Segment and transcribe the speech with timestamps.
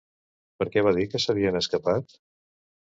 [0.61, 2.21] Per què va dir que s'havien escapat?